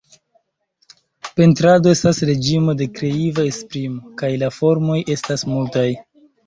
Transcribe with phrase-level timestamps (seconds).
[1.41, 5.91] Pentrado estas reĝimo de kreiva esprimo, kaj la formoj estas multaj.